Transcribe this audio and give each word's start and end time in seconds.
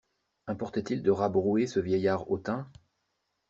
Importait-il 0.47 1.03
de 1.03 1.11
rabrouer 1.11 1.67
ce 1.67 1.79
vieillard 1.79 2.31
hautain? 2.31 2.67